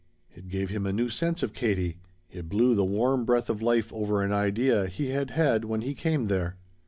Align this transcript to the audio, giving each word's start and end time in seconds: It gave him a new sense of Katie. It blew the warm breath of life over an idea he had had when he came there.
It 0.35 0.47
gave 0.49 0.71
him 0.71 0.87
a 0.87 0.91
new 0.91 1.09
sense 1.09 1.43
of 1.43 1.53
Katie. 1.53 1.97
It 2.31 2.49
blew 2.49 2.73
the 2.73 2.83
warm 2.83 3.23
breath 3.23 3.51
of 3.51 3.61
life 3.61 3.93
over 3.93 4.23
an 4.23 4.33
idea 4.33 4.87
he 4.87 5.09
had 5.09 5.29
had 5.29 5.63
when 5.63 5.81
he 5.81 5.93
came 5.93 6.25
there. 6.25 6.57